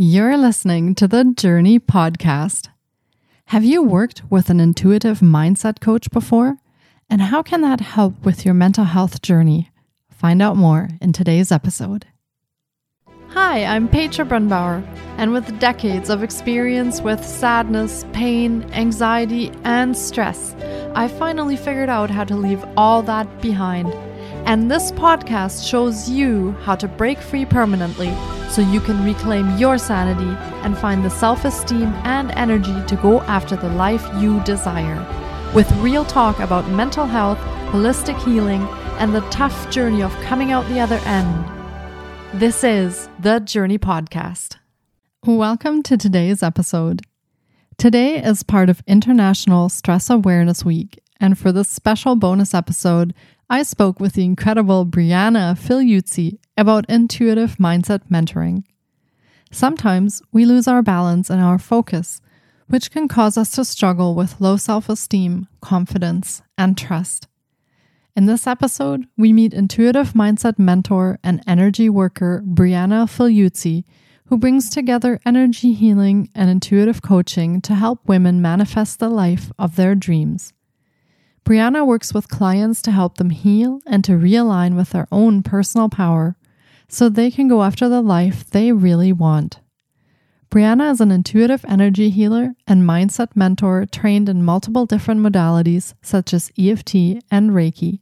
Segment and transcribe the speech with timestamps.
[0.00, 2.68] You're listening to the Jōrni Podcast.
[3.46, 6.58] Have you worked with an intuitive mindset coach before?
[7.10, 9.72] And how can that help with your mental health journey?
[10.08, 12.06] Find out more in today's episode.
[13.30, 20.54] Hi, I'm Petra Brunbauer, and with decades of experience with sadness, pain, anxiety, and stress,
[20.94, 23.92] I finally figured out how to leave all that behind.
[24.48, 28.10] And this podcast shows you how to break free permanently
[28.48, 30.30] so you can reclaim your sanity
[30.64, 35.04] and find the self esteem and energy to go after the life you desire.
[35.54, 37.36] With real talk about mental health,
[37.72, 38.62] holistic healing,
[38.98, 41.44] and the tough journey of coming out the other end.
[42.32, 44.56] This is the Jōrni Podcast.
[45.26, 47.02] Welcome to today's episode.
[47.76, 53.12] Today is part of International Stress Awareness Week, and for this special bonus episode,
[53.50, 58.64] I spoke with the incredible Brianna Figliuzzi about intuitive mindset mentoring.
[59.50, 62.20] Sometimes we lose our balance and our focus,
[62.66, 67.26] which can cause us to struggle with low self esteem, confidence, and trust.
[68.14, 73.84] In this episode, we meet intuitive mindset mentor and energy worker Brianna Figliuzzi,
[74.26, 79.76] who brings together energy healing and intuitive coaching to help women manifest the life of
[79.76, 80.52] their dreams.
[81.48, 85.88] Brianna works with clients to help them heal and to realign with their own personal
[85.88, 86.36] power
[86.90, 89.58] so they can go after the life they really want.
[90.50, 96.34] Brianna is an intuitive energy healer and mindset mentor trained in multiple different modalities such
[96.34, 98.00] as EFT and Reiki.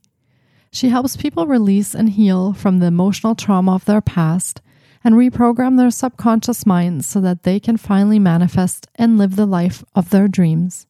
[0.73, 4.61] She helps people release and heal from the emotional trauma of their past
[5.05, 9.85] and reprogram their subconscious minds so that they can finally manifest and live the life
[9.95, 10.89] of their dreams.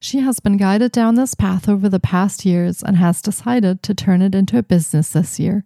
[0.00, 3.94] She has been guided down this path over the past years and has decided to
[3.94, 5.64] turn it into a business this year.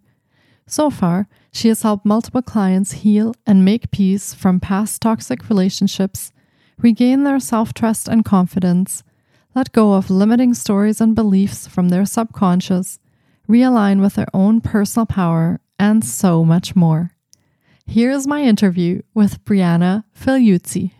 [0.65, 6.31] So far, she has helped multiple clients heal and make peace from past toxic relationships,
[6.79, 9.03] regain their self trust and confidence,
[9.53, 12.99] let go of limiting stories and beliefs from their subconscious,
[13.47, 17.11] realign with their own personal power, and so much more.
[17.85, 20.91] Here is my interview with Brianna Figliuzzi.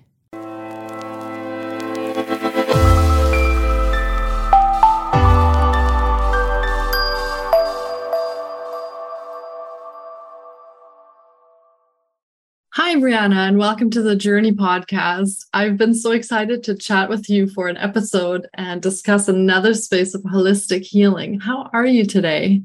[13.04, 15.48] Brianna, and welcome to the Jōrni podcast.
[15.54, 20.16] I've been so excited to chat with you for an episode and discuss another space
[20.16, 21.42] of holistic healing.
[21.42, 22.62] How are you today?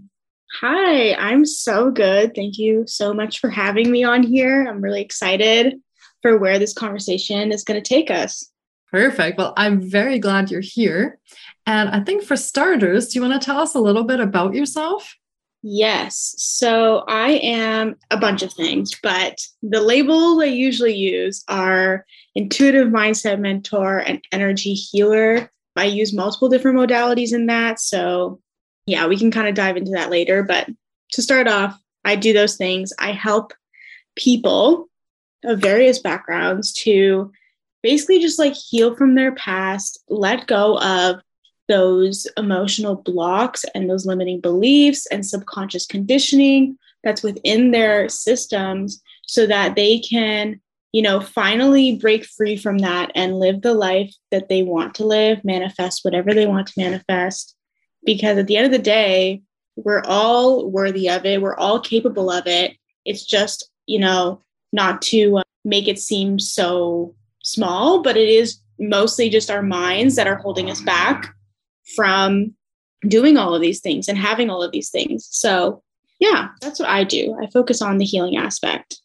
[0.61, 2.37] Hi, I'm so good.
[2.37, 4.65] Thank you so much for having me on here.
[4.69, 5.81] I'm really excited
[6.23, 8.49] for where this conversation is going to take us.
[8.93, 9.39] Perfect.
[9.39, 11.19] Well, I'm very glad you're here.
[11.67, 14.55] And I think for starters, do you want to tell us a little bit about
[14.55, 15.17] yourself?
[15.63, 16.35] Yes.
[16.39, 22.05] So I am a bunch of things, but the labels I usually use are
[22.35, 25.51] intuitive mindset mentor and energy healer.
[25.77, 27.81] I use multiple different modalities in that.
[27.81, 28.41] So,
[28.87, 30.43] yeah, we can kind of dive into that later.
[30.43, 30.69] But
[31.13, 32.93] to start off, I do those things.
[32.99, 33.53] I help
[34.17, 34.89] people
[35.45, 37.33] of various backgrounds to
[37.83, 41.21] basically just like heal from their past, let go of
[41.69, 49.47] those emotional blocks and those limiting beliefs and subconscious conditioning that's within their systems so
[49.47, 50.61] that they can
[50.93, 55.05] you know finally break free from that and live the life that they want to
[55.05, 57.55] live manifest whatever they want to manifest.
[58.05, 59.43] Because at the end of the day
[59.77, 61.41] we're all worthy of it.
[61.41, 62.77] We're all capable of it.
[63.05, 64.43] It's just you know
[64.73, 70.17] not to uh, make it seem so small but it is mostly just our minds
[70.17, 71.35] that are holding us back
[71.95, 72.55] from
[73.07, 75.29] doing all of these things and having all of these things.
[75.31, 75.83] So,
[76.19, 77.37] yeah, that's what I do.
[77.41, 79.01] I focus on the healing aspect.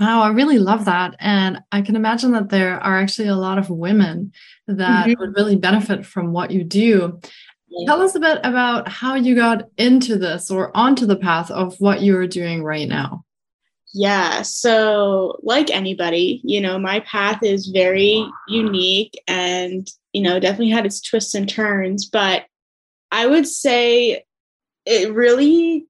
[0.00, 1.14] Wow, I really love that.
[1.20, 4.32] And I can imagine that there are actually a lot of women
[4.66, 5.20] that mm-hmm.
[5.20, 7.20] would really benefit from what you do.
[7.68, 7.86] Yeah.
[7.86, 11.76] Tell us a bit about how you got into this or onto the path of
[11.78, 13.24] what you're doing right now.
[13.92, 14.42] Yeah.
[14.42, 20.86] So, like anybody, you know, my path is very unique and, you know, definitely had
[20.86, 22.06] its twists and turns.
[22.06, 22.46] But
[23.12, 24.24] I would say
[24.86, 25.86] it really,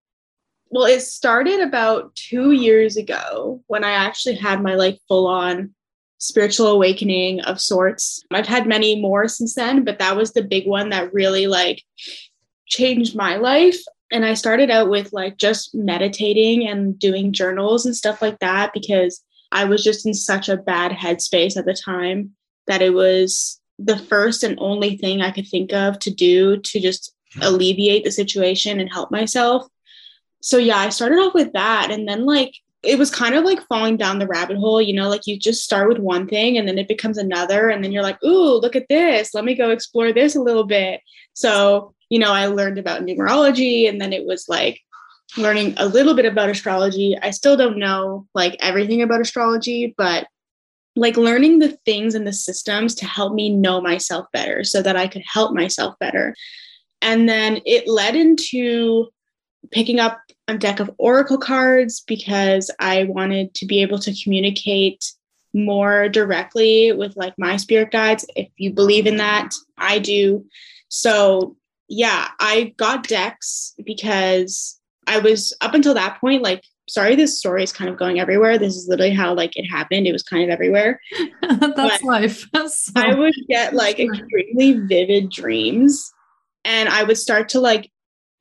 [0.71, 5.73] well, it started about two years ago when I actually had my like full on
[6.19, 8.25] spiritual awakening of sorts.
[8.33, 11.83] I've had many more since then, but that was the big one that really like
[12.67, 13.79] changed my life
[14.15, 18.73] and I started out with like just meditating and doing journals and stuff like that
[18.73, 22.31] because I was just in such a bad headspace at the time
[22.69, 26.81] that it was the first and only thing I could think of to do to
[26.81, 29.67] just alleviate the situation and help myself.
[30.41, 33.67] So yeah, I started off with that and then like it was kind of like
[33.67, 36.69] falling down the rabbit hole, you know, like you just start with one thing and
[36.69, 37.69] then it becomes another.
[37.69, 39.35] And then you're like, ooh, look at this.
[39.35, 41.01] Let me go explore this a little bit.
[41.33, 44.81] So, you know, I learned about numerology and then it was like
[45.39, 47.17] learning a little bit about astrology.
[47.21, 50.27] I still don't know like everything about astrology, but
[50.97, 54.97] like learning the things and the systems to help me know myself better so that
[54.97, 56.35] I could help myself better.
[57.03, 59.09] And then it led into
[59.71, 65.13] picking up a deck of oracle cards because I wanted to be able to communicate
[65.53, 68.27] more directly with like my spirit guides.
[68.37, 70.47] If you believe in that, I do.
[70.89, 71.57] So,
[71.89, 77.63] yeah, I got decks because I was up until that point like sorry this story
[77.63, 80.45] is kind of going everywhere this is literally how like it happened it was kind
[80.45, 81.01] of everywhere
[81.43, 82.93] that's but life so.
[82.97, 86.13] i would get like extremely vivid dreams
[86.65, 87.91] and i would start to like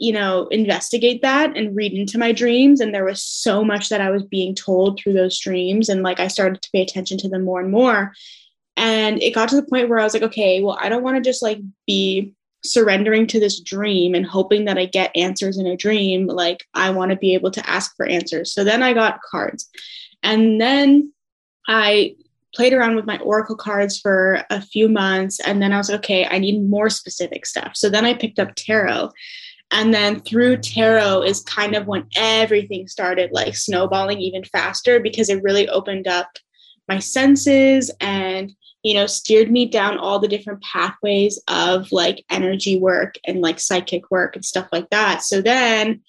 [0.04, 2.82] you know, investigate that and read into my dreams.
[2.82, 5.88] And there was so much that I was being told through those dreams.
[5.88, 8.12] And like I started to pay attention to them more and more.
[8.76, 11.16] And it got to the point where I was like, okay, well, I don't want
[11.16, 12.34] to just like be
[12.66, 16.28] surrendering to this dream and hoping that I get answers in a dream.
[16.28, 18.54] Like I want to be able to ask for answers.
[18.54, 19.70] So then I got cards.
[20.22, 21.12] And then
[21.68, 22.16] I
[22.56, 26.00] played around with my oracle cards for a few months and then I was like,
[26.00, 27.72] okay, I need more specific stuff.
[27.76, 29.10] So then I picked up tarot
[29.72, 35.30] and then through tarot is kind of when everything started like snowballing even faster because
[35.30, 36.30] it really opened up
[36.88, 42.78] my senses and you know steered me down all the different pathways of like energy
[42.78, 46.02] work and like psychic work and stuff like that so then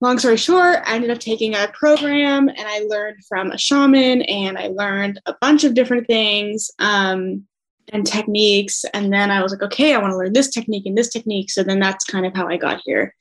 [0.00, 4.22] long story short i ended up taking a program and i learned from a shaman
[4.22, 7.44] and i learned a bunch of different things um,
[7.92, 8.84] and techniques.
[8.94, 11.50] And then I was like, okay, I want to learn this technique and this technique.
[11.50, 13.14] So then that's kind of how I got here.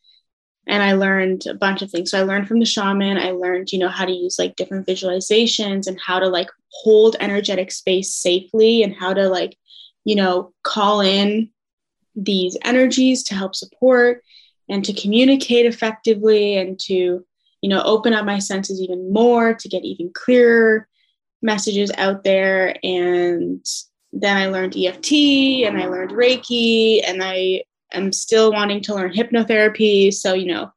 [0.69, 2.11] And I learned a bunch of things.
[2.11, 3.17] So I learned from the shaman.
[3.17, 7.15] I learned, you know, how to use like different visualizations and how to like hold
[7.19, 9.57] energetic space safely and how to like,
[10.05, 11.49] you know, call in
[12.15, 14.23] these energies to help support
[14.69, 17.25] and to communicate effectively and to,
[17.61, 20.87] you know, open up my senses even more to get even clearer
[21.41, 23.65] messages out there and
[24.11, 25.11] then I learned EFT
[25.65, 27.63] and I learned Reiki and I
[27.93, 30.13] am still wanting to learn hypnotherapy.
[30.13, 30.71] So, you know,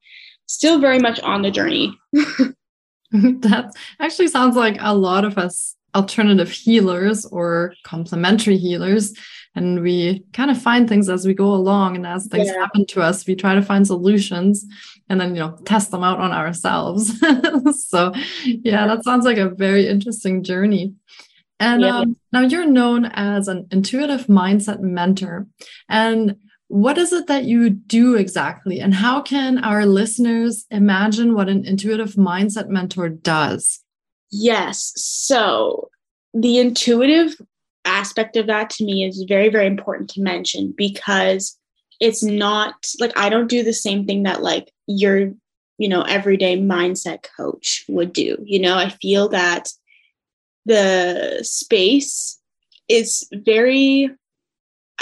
[0.46, 1.98] still very much on the journey.
[2.12, 9.14] that actually sounds like a lot of us alternative healers or complementary healers.
[9.54, 11.96] And we kind of find things as we go along.
[11.96, 12.54] And as things yeah.
[12.54, 14.64] happen to us, we try to find solutions
[15.10, 17.18] and then, you know, test them out on ourselves.
[17.86, 18.12] so,
[18.44, 20.94] yeah, that sounds like a very interesting journey.
[21.60, 21.98] And yeah.
[21.98, 25.46] um, now you're known as an intuitive mindset mentor.
[25.88, 26.36] And
[26.72, 28.80] what is it that you do exactly?
[28.80, 33.80] And how can our listeners imagine what an intuitive mindset mentor does?
[34.30, 34.94] Yes.
[34.96, 35.90] So,
[36.32, 37.36] the intuitive
[37.84, 41.58] aspect of that to me is very, very important to mention because
[42.00, 45.30] it's not like I don't do the same thing that like your,
[45.76, 48.38] you know, everyday mindset coach would do.
[48.44, 49.68] You know, I feel that
[50.64, 52.40] the space
[52.88, 54.08] is very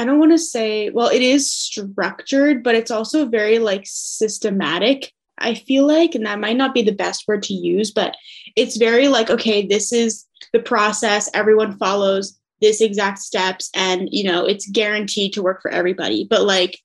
[0.00, 5.12] I don't want to say, well, it is structured, but it's also very like systematic,
[5.36, 6.14] I feel like.
[6.14, 8.16] And that might not be the best word to use, but
[8.56, 10.24] it's very like, okay, this is
[10.54, 11.28] the process.
[11.34, 16.26] Everyone follows this exact steps and, you know, it's guaranteed to work for everybody.
[16.28, 16.78] But like,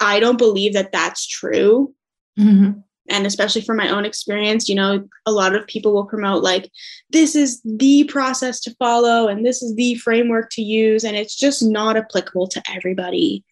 [0.00, 1.94] I don't believe that that's true.
[2.36, 6.42] Mm-hmm and especially from my own experience you know a lot of people will promote
[6.42, 6.70] like
[7.10, 11.04] this is the process to follow and this is the framework to use.
[11.04, 13.44] And it's just not applicable to everybody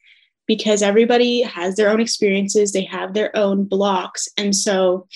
[0.47, 2.73] because everybody has their own experiences.
[2.73, 4.29] They have their own blocks.
[4.37, 5.07] And so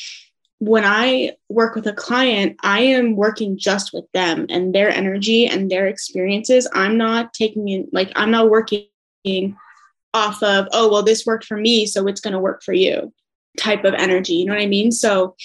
[0.60, 5.46] when i work with a client i am working just with them and their energy
[5.46, 6.66] and their experiences.
[6.74, 8.88] I'm not taking in like i'm not working
[10.12, 13.12] off of oh well this worked for me so it's going to work for you
[13.58, 14.34] type of energy.
[14.34, 14.92] You know what I mean?
[14.92, 15.36] So,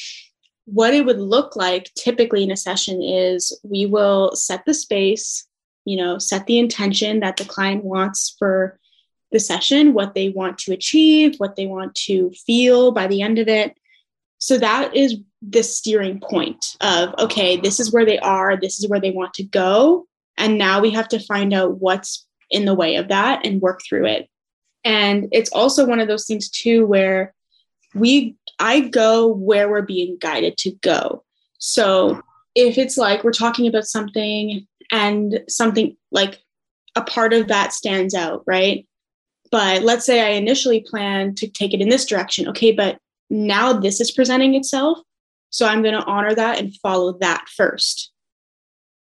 [0.65, 5.45] what it would look like typically in a session is we will set the space,
[5.83, 8.79] you know, set the intention that the client wants for
[9.33, 13.39] the session, what they want to achieve, what they want to feel by the end
[13.39, 13.75] of it.
[14.37, 18.87] So that is the steering point of okay, this is where they are, this is
[18.87, 20.05] where they want to go.
[20.37, 23.81] And now we have to find out what's in the way of that and work
[23.87, 24.29] through it.
[24.83, 27.33] And it's also one of those things, too, where
[27.93, 31.23] we I go where we're being guided to go.
[31.57, 32.21] So
[32.55, 36.39] if it's like we're talking about something and something like
[36.95, 38.87] a part of that stands out, right?
[39.51, 42.47] But let's say I initially planned to take it in this direction.
[42.49, 44.99] Okay, but now this is presenting itself.
[45.49, 48.11] So I'm going to honor that and follow that first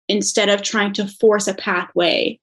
[0.09, 2.39] instead of trying to force a pathway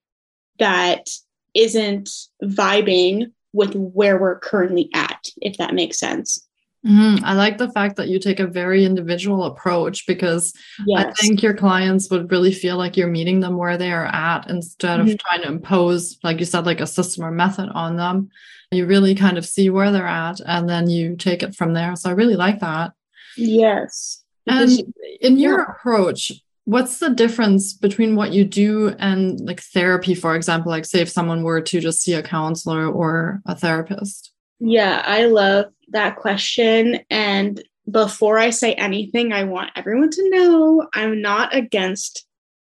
[0.57, 1.09] that
[1.53, 2.09] isn't
[2.43, 6.45] vibing with where we're currently at, if that makes sense.
[6.85, 7.25] Mm-hmm.
[7.25, 10.53] I like the fact that you take a very individual approach because
[10.87, 11.07] yes.
[11.07, 14.49] I think your clients would really feel like you're meeting them where they are at
[14.49, 15.09] instead mm-hmm.
[15.09, 18.29] of trying to impose, like you said, like a system or method on them.
[18.71, 21.95] You really kind of see where they're at and then you take it from there.
[21.97, 22.93] So I really like that.
[23.35, 24.23] Yes.
[24.47, 25.65] And in your yeah.
[25.71, 26.31] approach,
[26.69, 30.71] what's the difference between what you do and like therapy, for example?
[30.71, 34.31] Like, say, if someone were to just see a counselor or a therapist?
[34.59, 36.99] Yeah, I love that question.
[37.09, 42.27] And before I say anything, I want everyone to know I'm not against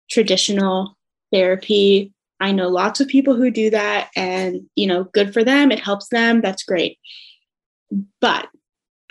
[0.09, 0.97] traditional
[1.31, 2.11] therapy.
[2.39, 5.71] I know lots of people who do that and, you know, good for them.
[5.71, 6.41] It helps them.
[6.41, 6.97] That's great.
[8.19, 8.47] But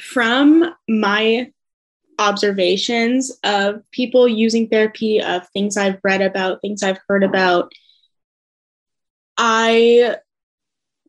[0.00, 1.52] from my
[2.20, 7.72] observations of people using therapy, of things I've read about, things I've heard about,
[9.36, 10.16] I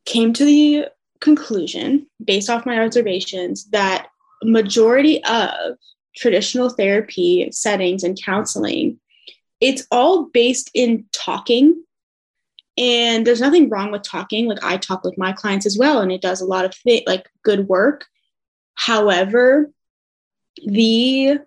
[0.06, 0.88] came to the
[1.20, 4.08] conclusion based off my observations that
[4.44, 5.78] majority of
[6.16, 9.00] traditional therapy settings and counseling
[9.62, 11.84] it's all based in talking.
[12.78, 14.48] And there's nothing wrong with talking.
[14.48, 17.04] Like i talk with my clients as well and it does a lot of th-
[17.06, 18.08] like good work.
[18.74, 19.72] However
[20.66, 21.40] the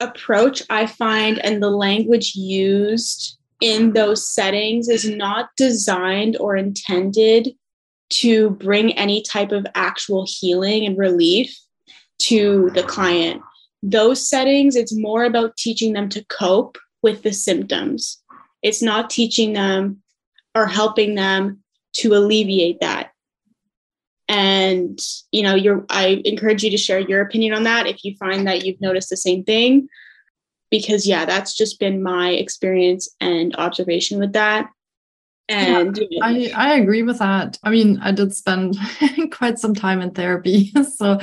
[0.00, 7.54] approach i find and the language used in those settings is not designed or intended
[8.08, 11.56] to bring any type of actual healing and relief
[12.18, 13.42] to the client.
[13.82, 18.22] Those settings, it's more about teaching them to cope with the symptoms.
[18.62, 20.02] It's not teaching them
[20.54, 21.62] or helping them
[21.94, 23.05] to alleviate that.
[24.28, 24.98] And
[25.30, 28.46] you know, you're I encourage you to share your opinion on that if you find
[28.46, 29.88] that you've noticed the same thing
[30.70, 34.68] because yeah, that's just been my experience and observation with that.
[35.48, 37.56] And yeah, I, I agree with that.
[37.62, 38.76] I mean, I did spend
[39.30, 40.72] quite some time in therapy.
[40.96, 41.20] So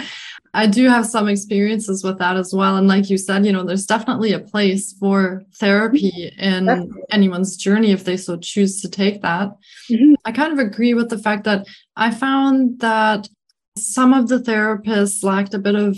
[0.53, 2.77] I do have some experiences with that as well.
[2.77, 7.01] And like you said, you know, there's definitely a place for therapy in definitely.
[7.11, 9.49] anyone's journey if they so choose to take that.
[9.89, 10.13] Mm-hmm.
[10.25, 13.27] I kind of agree with the fact that I found that
[13.77, 15.97] some of the therapists lacked a bit of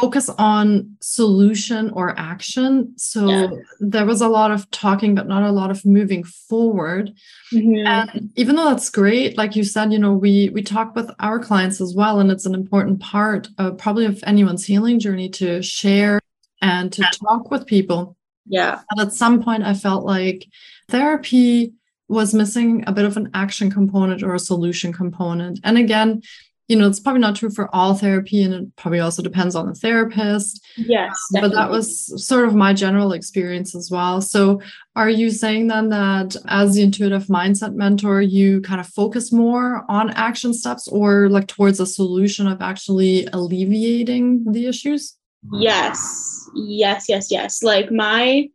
[0.00, 2.92] focus on solution or action.
[2.96, 3.48] So yeah.
[3.80, 7.12] there was a lot of talking, but not a lot of moving forward.
[7.52, 7.86] Mm-hmm.
[7.86, 11.38] And even though that's great, like you said, you know, we we talk with our
[11.38, 15.62] clients as well, and it's an important part of probably of anyone's healing journey to
[15.62, 16.20] share
[16.62, 17.10] and to yeah.
[17.10, 18.16] talk with people.
[18.46, 18.80] Yeah.
[18.90, 20.46] And at some point, I felt like
[20.88, 21.74] therapy
[22.08, 25.60] was missing a bit of an action component or a solution component.
[25.62, 26.22] And again,
[26.68, 29.66] you know, it's probably not true for all therapy, and it probably also depends on
[29.66, 30.64] the therapist.
[30.76, 31.18] Yes.
[31.32, 31.56] Definitely.
[31.56, 34.20] But that was sort of my general experience as well.
[34.20, 34.60] So,
[34.94, 39.84] are you saying then that as the intuitive mindset mentor, you kind of focus more
[39.88, 45.16] on action steps or like towards a solution of actually alleviating the issues?
[45.52, 46.50] Yes.
[46.54, 47.62] Yes, yes, yes.
[47.62, 48.48] Like my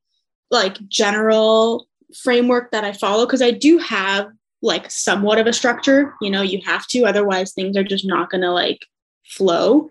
[0.52, 4.28] like general framework that I follow because I do have
[4.64, 8.30] like somewhat of a structure you know you have to otherwise things are just not
[8.30, 8.88] going to like
[9.26, 9.90] flow.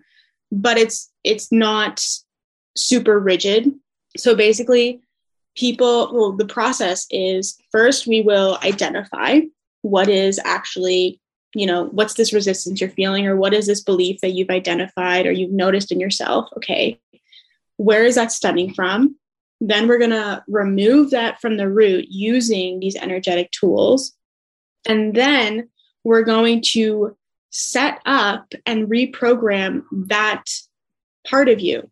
[0.51, 2.03] But it's it's not
[2.75, 3.71] super rigid.
[4.17, 5.01] So basically
[5.55, 9.41] people well the process is first we will identify
[9.81, 11.19] what is actually
[11.53, 15.27] you know what's this resistance you're feeling or what is this belief that you've identified
[15.27, 16.49] or you've noticed in yourself?
[16.57, 16.99] Okay
[17.77, 19.15] where is that stemming from?
[19.59, 24.13] Then we're going to remove that from the root using these energetic tools
[24.87, 25.69] and then
[26.03, 27.15] we're going to
[27.49, 30.45] set up and reprogram that
[31.27, 31.89] part of you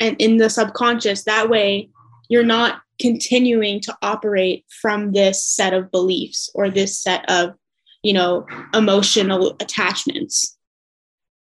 [0.00, 1.24] and in the subconscious.
[1.24, 1.90] That way,
[2.28, 7.54] you're not continuing to operate from this set of beliefs or this set of,
[8.02, 10.56] you know, emotional attachments.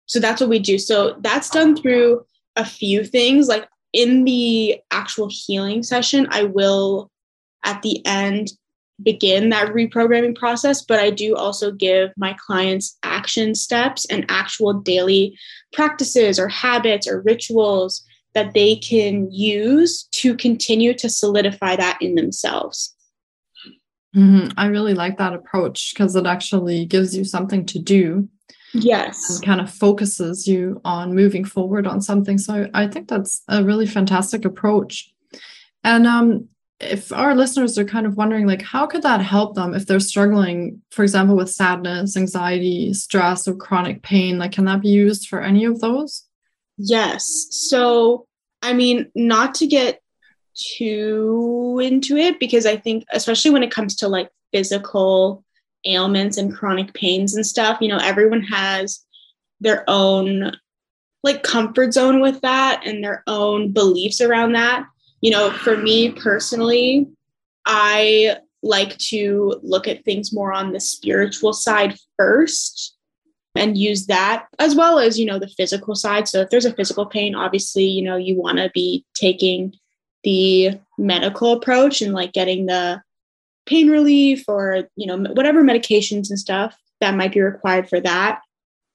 [0.05, 0.77] So that's what we do.
[0.77, 2.25] So that's done through
[2.55, 3.47] a few things.
[3.47, 7.09] Like in the actual healing session, I will
[7.63, 8.51] at the end
[9.03, 14.73] begin that reprogramming process, but I do also give my clients action steps and actual
[14.73, 15.37] daily
[15.73, 18.03] practices or habits or rituals
[18.33, 22.95] that they can use to continue to solidify that in themselves.
[24.15, 24.49] Mm-hmm.
[24.57, 28.29] I really like that approach because it actually gives you something to do.
[28.73, 29.29] Yes.
[29.29, 32.37] And kind of focuses you on moving forward on something.
[32.37, 35.11] So I think that's a really fantastic approach.
[35.83, 36.47] And um,
[36.81, 39.99] if our listeners are kind of wondering like how could that help them if they're
[39.99, 44.37] struggling for example with sadness anxiety stress or chronic pain?
[44.37, 46.25] Like can that be used for any of those?
[46.77, 47.47] Yes.
[47.51, 48.27] So
[48.61, 50.01] I mean, not to get
[50.55, 55.43] too into it because I think, especially when it comes to like physical
[55.85, 59.03] ailments and chronic pains and stuff, you know, everyone has
[59.59, 60.55] their own
[61.23, 64.85] like comfort zone with that and their own beliefs around that.
[65.21, 67.07] You know, for me personally,
[67.65, 72.95] I like to look at things more on the spiritual side first
[73.55, 76.27] and use that as well as you know the physical side.
[76.27, 79.73] So if there's a physical pain obviously you know you want to be taking
[80.23, 83.01] the medical approach and like getting the
[83.65, 88.41] pain relief or you know whatever medications and stuff that might be required for that.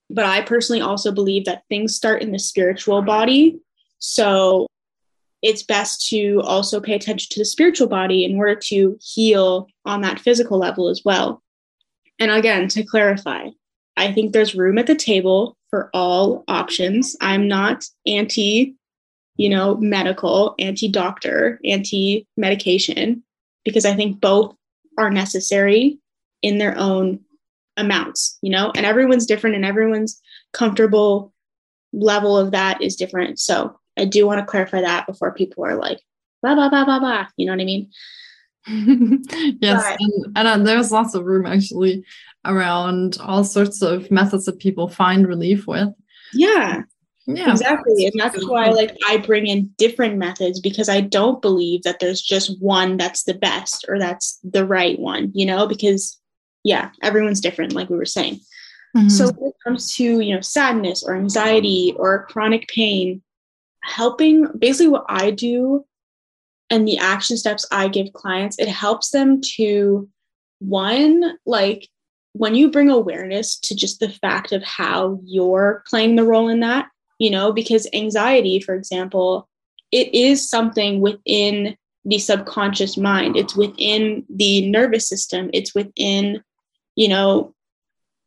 [0.09, 3.59] But i personally also believe that things start in the spiritual body.
[3.99, 4.67] So
[5.41, 10.01] it's best to also pay attention to the spiritual body in order to heal on
[10.01, 11.41] that physical level as well
[12.19, 13.47] and again to clarify
[13.95, 18.75] i think there's room at the table for all options i'm not anti
[19.35, 23.23] you know medical anti doctor anti medication
[23.63, 24.55] because i think both
[24.97, 25.99] are necessary
[26.41, 27.19] in their own
[27.77, 30.19] amounts, you know, and everyone's different and everyone's
[30.51, 31.33] comfortable
[31.93, 33.39] level of that is different.
[33.39, 35.99] So I do want to clarify that before people are like,
[36.41, 37.27] blah, blah, blah, blah, blah.
[37.37, 37.91] You know what I mean?
[39.61, 39.83] yes.
[39.83, 42.03] But, and, and uh, there's lots of room actually
[42.45, 45.89] around all sorts of methods that people find relief with.
[46.33, 46.83] Yeah.
[47.29, 48.05] Yeah, exactly.
[48.05, 52.21] And that's why like I bring in different methods because I don't believe that there's
[52.21, 56.17] just one that's the best or that's the right one, you know, because
[56.63, 58.39] yeah, everyone's different, like we were saying.
[58.95, 59.09] Mm-hmm.
[59.09, 63.21] So when it comes to, you know, sadness or anxiety or chronic pain,
[63.87, 65.85] helping basically what I do
[66.69, 70.09] and the action steps I give clients, it helps them to
[70.59, 71.87] one, like
[72.33, 76.59] when you bring awareness to just the fact of how you're playing the role in
[76.59, 76.89] that,
[77.19, 79.47] you know, because anxiety, for example,
[79.91, 81.75] it is something within
[82.05, 86.43] the subconscious mind, it's within the nervous system, it's within,
[86.95, 87.53] you know,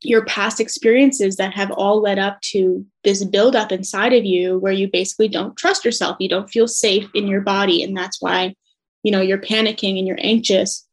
[0.02, 4.72] your past experiences that have all led up to this buildup inside of you where
[4.72, 6.16] you basically don't trust yourself.
[6.20, 8.54] You don't feel safe in your body and that's why
[9.02, 10.86] you know you're panicking and you're anxious.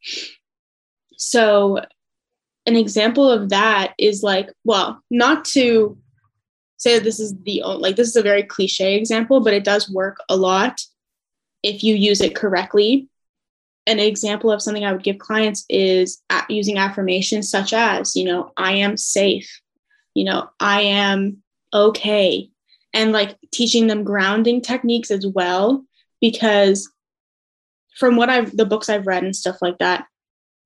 [1.18, 1.82] So
[2.66, 5.98] an example of that is like well not to
[6.76, 10.18] say this is the like this is a very cliche example but it does work
[10.30, 10.82] a lot
[11.64, 13.08] if you use it correctly
[13.88, 18.52] an example of something i would give clients is using affirmations such as you know
[18.58, 19.62] i am safe
[20.14, 21.38] you know i am
[21.74, 22.50] okay
[22.94, 25.84] and like teaching them grounding techniques as well
[26.22, 26.90] because
[27.98, 30.06] from what i've the books i've read and stuff like that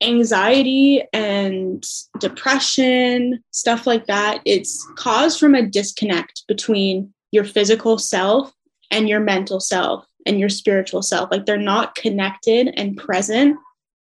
[0.02, 1.86] anxiety and
[2.20, 8.52] depression, stuff like that, it's caused from a disconnect between your physical self
[8.90, 11.30] and your mental self and your spiritual self.
[11.32, 13.58] Like they're not connected and present.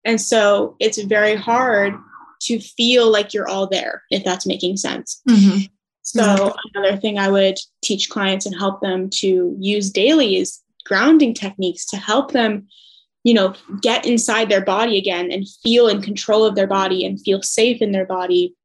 [0.03, 1.95] And so it's very hard
[2.43, 5.21] to feel like you're all there, if that's making sense.
[5.27, 5.65] Mm-hmm.
[6.03, 6.57] So, mm-hmm.
[6.75, 11.85] another thing I would teach clients and help them to use daily is grounding techniques
[11.87, 12.67] to help them
[13.25, 17.19] you know, get inside their body again and feel in control of their body and
[17.19, 18.55] feel safe in their body.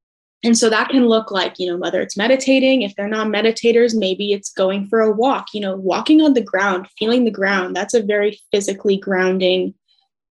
[0.42, 3.94] And so that can look like, you know, whether it's meditating, if they're not meditators,
[3.94, 7.76] maybe it's going for a walk, you know, walking on the ground, feeling the ground.
[7.76, 9.74] That's a very physically grounding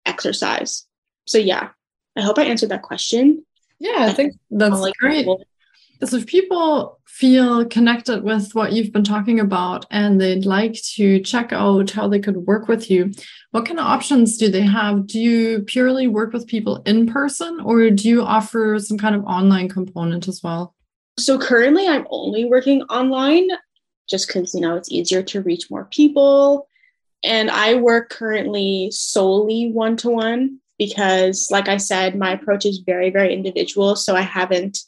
[0.06, 0.86] exercise.
[1.26, 1.68] So, yeah,
[2.16, 3.44] I hope I answered that question.
[3.78, 5.28] Yeah, I think that's great.
[6.04, 11.20] So if people feel connected with what you've been talking about and they'd like to
[11.20, 13.12] check out how they could work with you,
[13.50, 15.08] what kind of options do they have?
[15.08, 19.24] Do you purely work with people in person or do you offer some kind of
[19.24, 20.74] online component as well?
[21.18, 23.48] So currently I'm only working online
[24.08, 26.68] just because, you know, it's easier to reach more people.
[27.24, 32.78] And I work currently solely one to one because, like I said, my approach is
[32.78, 33.96] very, very individual.
[33.96, 34.78] So I haven't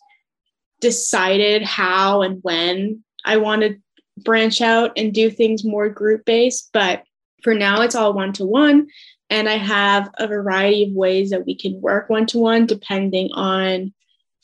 [0.80, 3.76] decided how and when I want to
[4.22, 6.70] branch out and do things more group based.
[6.72, 7.04] But
[7.42, 8.88] for now, it's all one to one.
[9.28, 13.30] And I have a variety of ways that we can work one to one depending
[13.32, 13.92] on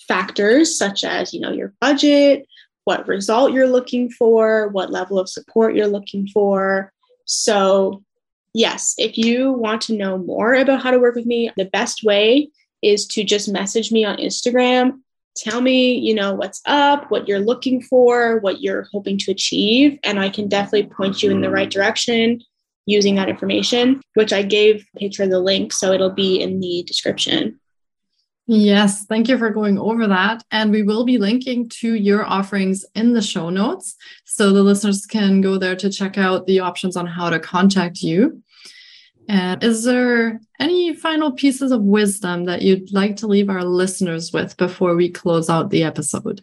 [0.07, 2.47] factors such as, you know, your budget,
[2.85, 6.93] what result you're looking for, what level of support you're looking for.
[7.25, 8.05] So,
[8.55, 12.05] yes, if you want to know more about how to work with me, the best
[12.05, 12.51] way
[12.83, 15.01] is to just message me on Instagram
[15.37, 19.99] tell me, you know, what's up, what you're looking for, what you're hoping to achieve,
[20.03, 22.43] and I can definitely point you in the right direction
[22.87, 27.59] using that information, which I gave Petra the link, so it'll be in the description.
[28.49, 30.45] Yes, thank you for going over that.
[30.53, 33.97] And we will be linking to your offerings in the show notes.
[34.25, 38.03] So the listeners can go there to check out the options on how to contact
[38.03, 38.41] you.
[39.29, 44.33] And is there any final pieces of wisdom that you'd like to leave our listeners
[44.33, 46.43] with before we close out the episode?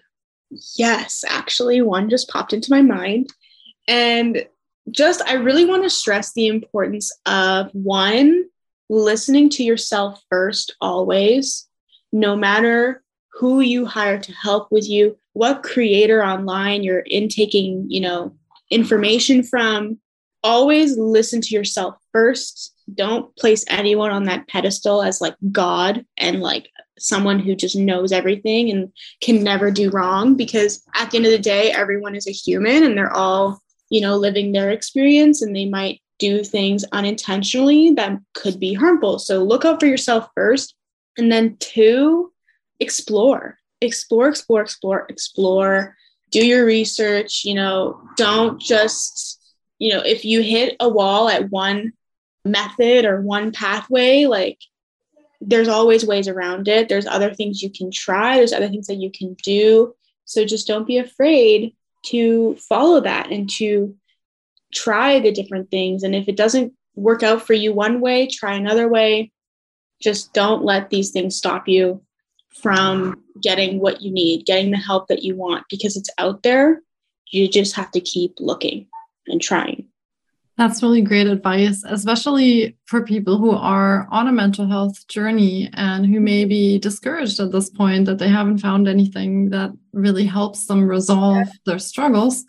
[0.76, 3.30] Yes, actually, one just popped into my mind.
[3.88, 4.46] And
[4.92, 8.46] just, I really want to stress the importance of one,
[8.90, 11.68] listening to yourself first, always
[12.12, 13.02] no matter
[13.34, 18.36] who you hire to help with you, what creator online you're intaking, you know,
[18.70, 19.98] information from,
[20.44, 22.74] always listen to yourself first.
[22.94, 28.12] Don't place anyone on that pedestal as like God and like someone who just knows
[28.12, 32.28] everything and can never do wrong because at the end of the day everyone is
[32.28, 36.86] a human and they're all, you know, living their experience and they might do things
[36.92, 39.20] unintentionally that could be harmful.
[39.20, 40.76] So look out for yourself first
[41.18, 42.32] and then two,
[42.80, 45.96] explore, explore, explore, explore, explore,
[46.32, 47.44] do your research.
[47.46, 49.40] You know, don't just,
[49.84, 51.92] you know, if you hit a wall at one
[52.46, 54.58] method or one pathway, like
[55.42, 56.88] there's always ways around it.
[56.88, 59.94] There's other things you can try, there's other things that you can do.
[60.24, 63.94] So just don't be afraid to follow that and to
[64.74, 66.04] try the different things.
[66.04, 69.34] And if it doesn't work out for you one way, try another way
[70.02, 72.02] just don't let these things stop you
[72.62, 76.82] from getting what you need, getting the help that you want because it's out there.
[77.32, 78.88] You just have to keep looking
[79.28, 79.88] and trying.
[80.58, 86.06] That's really great advice, especially for people who are on a mental health journey and
[86.06, 90.68] who may be discouraged at this point that they haven't found anything that really helps
[90.68, 92.46] them resolve their struggles.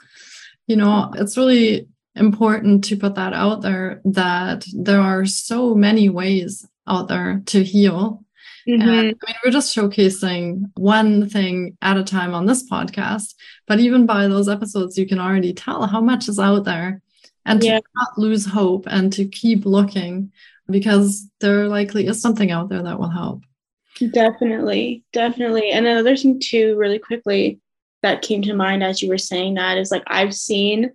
[0.67, 6.09] You know, it's really important to put that out there that there are so many
[6.09, 8.24] ways out there to heal.
[8.69, 8.83] Mm-hmm.
[8.83, 13.35] And I mean, we're just showcasing one thing at a time on this podcast,
[13.67, 17.03] but even by those episodes, you can already tell how much is out there
[17.45, 17.81] and to yeah.
[17.95, 20.33] not lose hope and to keep looking
[20.69, 23.43] because there likely is something out there that will help.
[24.13, 25.71] Definitely, definitely.
[25.71, 27.61] And another thing, too, really quickly
[28.03, 30.93] that came to mind as you were saying that is like I've seen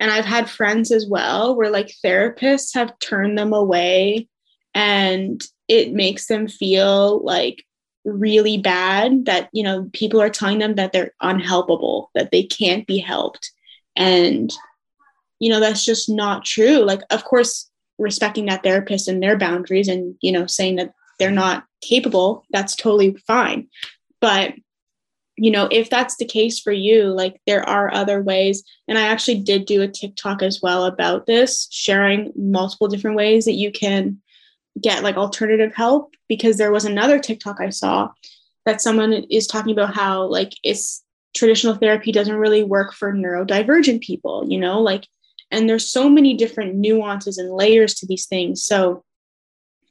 [0.00, 4.28] and I've had friends as well where like therapists have turned them away
[4.76, 7.64] and it makes them feel like
[8.04, 12.86] really bad that you know people are telling them that they're unhelpable that they can't
[12.86, 13.50] be helped.
[13.96, 14.52] And
[15.40, 16.84] you know that's just not true.
[16.84, 21.30] Like of course respecting that therapist and their boundaries and you know saying that they're
[21.30, 23.68] not capable that's totally fine.
[24.20, 24.54] But
[25.38, 29.02] you know if that's the case for you like there are other ways and i
[29.02, 33.70] actually did do a tiktok as well about this sharing multiple different ways that you
[33.70, 34.18] can
[34.80, 38.10] get like alternative help because there was another TikTok I saw
[38.64, 41.02] that someone is talking about how like it's
[41.34, 45.06] traditional therapy doesn't really work for neurodivergent people, you know, like
[45.50, 48.64] and there's so many different nuances and layers to these things.
[48.64, 49.04] So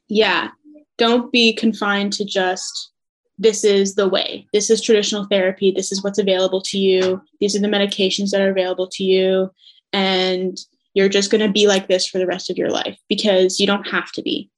[0.08, 0.50] yeah,
[0.98, 2.92] don't be confined to just
[3.38, 4.46] this is the way.
[4.52, 5.70] This is traditional therapy.
[5.70, 7.20] This is what's available to you.
[7.38, 9.50] These are the medications that are available to you
[9.92, 10.56] and
[10.94, 13.66] you're just going to be like this for the rest of your life because you
[13.66, 14.50] don't have to be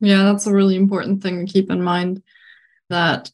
[0.00, 2.22] yeah, that's a really important thing to keep in mind
[2.88, 3.30] that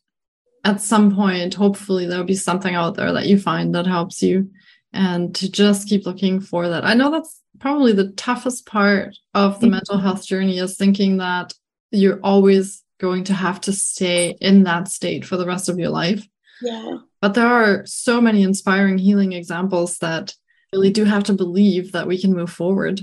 [0.64, 4.50] at some point, hopefully, there'll be something out there that you find that helps you
[4.92, 6.84] and to just keep looking for that.
[6.84, 9.74] I know that's probably the toughest part of the mm-hmm.
[9.74, 11.54] mental health journey is thinking that
[11.92, 15.90] you're always going to have to stay in that state for the rest of your
[15.90, 16.26] life.
[16.60, 16.98] Yeah.
[17.20, 20.34] But there are so many inspiring healing examples that
[20.72, 23.00] really do have to believe that we can move forward,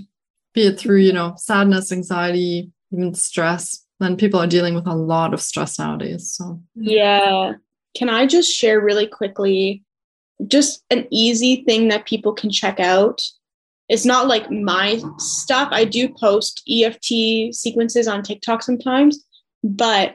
[0.53, 3.85] be it through, you know, sadness, anxiety, even stress.
[3.99, 6.31] Then people are dealing with a lot of stress nowadays.
[6.31, 7.53] So, yeah.
[7.95, 9.83] Can I just share really quickly
[10.47, 13.21] just an easy thing that people can check out?
[13.89, 15.69] It's not like my stuff.
[15.71, 19.23] I do post EFT sequences on TikTok sometimes,
[19.63, 20.13] but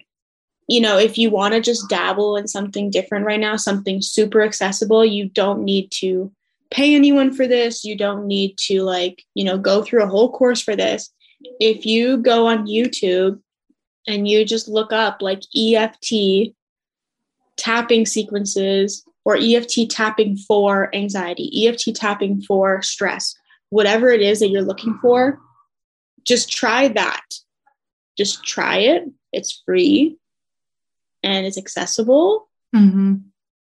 [0.69, 4.43] you know, if you want to just dabble in something different right now, something super
[4.43, 6.31] accessible, you don't need to
[6.71, 7.85] pay anyone for this.
[7.85, 11.87] You don't need to like, you know, go through a whole course for this if
[11.87, 13.41] you go on YouTube
[14.07, 16.55] and you just look up like EFT
[17.57, 23.35] tapping sequences or EFT tapping for anxiety, EFT tapping for stress,
[23.71, 25.39] whatever it is that you're looking for,
[26.25, 27.25] just try that.
[28.17, 29.05] Just try it.
[29.33, 30.17] It's free
[31.23, 32.49] and it's accessible.
[32.75, 33.17] Mm-hmm.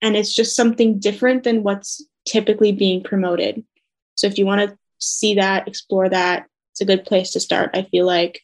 [0.02, 3.64] And it's just something different than what's typically being promoted.
[4.16, 7.70] So if you want to see that, explore that, it's a good place to start.
[7.74, 8.42] I feel like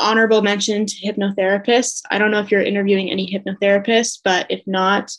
[0.00, 2.02] honorable mention to hypnotherapists.
[2.10, 5.12] I don't know if you're interviewing any hypnotherapists, but if not,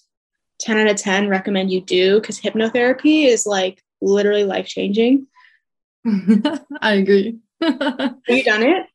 [0.62, 5.28] 10 out of 10 recommend you do because hypnotherapy is like literally life changing.
[6.82, 7.38] I agree.
[7.62, 8.86] Have you done it?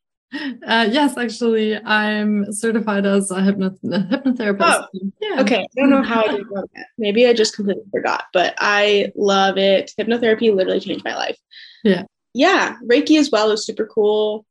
[0.65, 4.59] Uh, yes, actually, I'm certified as a hypno- hypnotherapist.
[4.61, 4.87] Oh,
[5.21, 5.41] yeah.
[5.41, 5.59] Okay.
[5.59, 6.87] I don't know how I did that.
[6.97, 9.91] Maybe I just completely forgot, but I love it.
[9.97, 11.37] Hypnotherapy literally changed my life.
[11.83, 12.03] Yeah.
[12.35, 12.75] Yeah.
[12.83, 14.45] Reiki as well is super cool.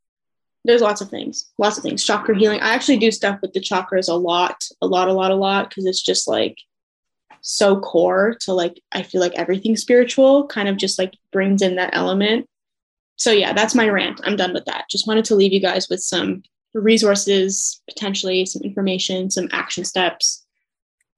[0.64, 2.02] There's lots of things, lots of things.
[2.02, 2.60] Chakra healing.
[2.60, 5.68] I actually do stuff with the chakras a lot, a lot, a lot, a lot,
[5.68, 6.56] because it's just like
[7.42, 11.76] so core to like, I feel like everything spiritual kind of just like brings in
[11.76, 12.48] that element
[13.16, 14.20] so yeah, that's my rant.
[14.24, 14.88] I'm done with that.
[14.90, 16.42] Just wanted to leave you guys with some
[16.72, 20.44] resources, potentially some information, some action steps.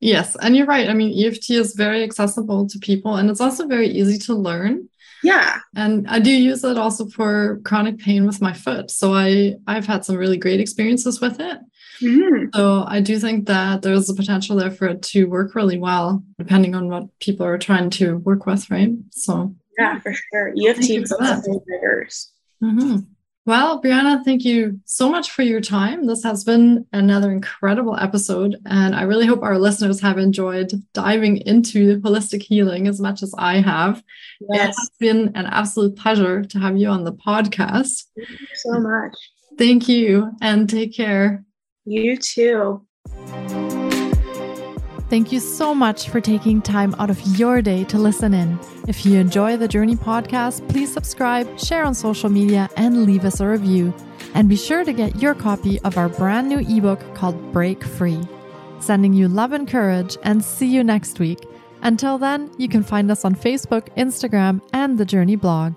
[0.01, 0.91] Yes, and you're right.
[0.91, 4.89] I mean, EFT is very accessible to people and it's also very easy to learn.
[5.27, 5.59] Yeah.
[5.75, 8.91] And I do use it also for chronic pain with my foot.
[8.93, 11.59] So I I've had some really great experiences with it.
[12.01, 12.51] Mm-hmm.
[12.55, 16.23] So I do think that there's a potential there for it to work really well,
[16.39, 18.91] depending on what people are trying to work with, right?
[19.11, 20.49] So yeah, for sure.
[20.51, 21.13] EFT is
[21.69, 22.33] triggers.
[22.63, 22.99] Mm-hmm.
[23.47, 26.07] Well, Brianna, thank you so much for your time.
[26.09, 31.37] This has been another incredible episode, and I really hope our listeners have enjoyed diving
[31.37, 34.03] into holistic healing as much as I have.
[34.41, 34.51] Yes.
[34.51, 38.07] It has been an absolute pleasure to have you on the podcast.
[38.17, 39.15] Thank you so much.
[39.57, 41.45] Thank you, and take care.
[41.85, 42.85] You too.
[45.09, 48.59] Thank you so much for taking time out of your day to listen in.
[48.89, 53.39] If you enjoy the Jōrni podcast, please subscribe, share on social media, and leave us
[53.39, 53.95] a review.
[54.35, 58.21] And be sure to get your copy of our brand new ebook called Break Free.
[58.81, 61.39] Sending you love and courage, and see you next week.
[61.83, 65.77] Until then, you can find us on Facebook, Instagram, and the Jōrni blog.